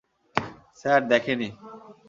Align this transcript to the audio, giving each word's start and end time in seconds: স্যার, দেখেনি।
স্যার, 0.75 1.01
দেখেনি। 1.07 1.49